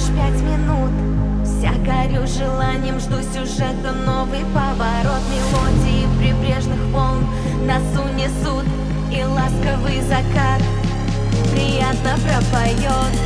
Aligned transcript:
лишь 0.00 0.16
пять 0.16 0.40
минут. 0.42 0.90
Вся 1.44 1.72
горю 1.84 2.26
желанием, 2.26 2.98
жду 3.00 3.16
сюжета 3.22 3.92
Новый 4.06 4.44
поворот. 4.54 5.20
Мелодии 5.30 6.06
прибрежных 6.18 6.80
волн 6.92 7.26
Нас 7.66 7.82
унесут 7.94 8.64
и 9.12 9.22
ласковый 9.24 10.00
закат 10.02 10.62
Приятно 11.52 12.14
пропоет. 12.24 13.19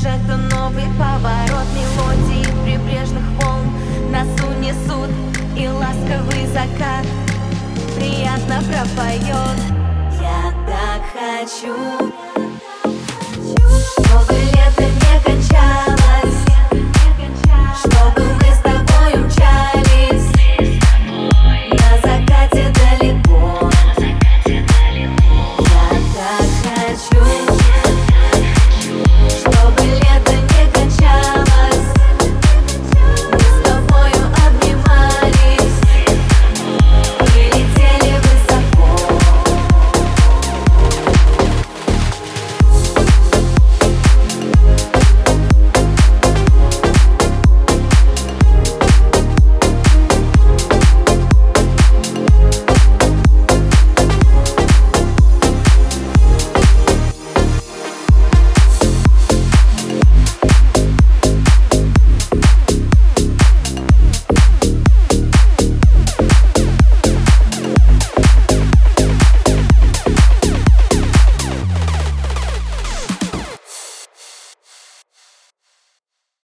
Жду 0.00 0.08
сюжета 0.08 0.36
Новый 0.56 0.86
поворот 0.98 1.66
мелодии 1.74 2.44
прибрежных 2.64 3.24
волн. 3.38 3.66
Нас 4.10 4.28
унесут 4.44 5.10
и 5.56 5.68
ласковый 5.68 6.46
закат. 6.46 7.06
Приятно 7.96 8.60
пропоет 8.62 9.58
Я 10.20 10.52
так 10.66 11.02
хочу 11.12 11.74